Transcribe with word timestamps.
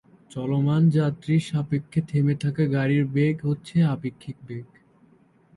চলমান 0.31 0.83
যাত্রীর 0.89 1.41
সাপেক্ষে 1.41 1.99
থেমে 2.01 2.35
থাকা 2.35 2.63
গাড়ির 2.67 3.03
বেগ 3.07 3.35
হচ্ছে 3.43 3.75
আপেক্ষিক 3.85 4.37
বেগ। 4.47 4.67